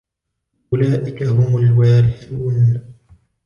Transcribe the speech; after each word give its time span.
أُولَئِكَ 0.73 1.23
هُمُ 1.23 1.57
الْوَارِثُونَ 1.59 2.81